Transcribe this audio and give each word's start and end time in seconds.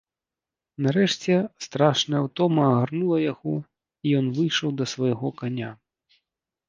Нарэшце 0.85 1.35
страшная 1.65 2.21
ўтома 2.27 2.61
агарнула 2.71 3.17
яго, 3.27 3.55
і 4.05 4.17
ён 4.21 4.33
выйшаў 4.39 4.69
да 4.81 4.85
свайго 4.95 5.29
каня. 5.43 5.71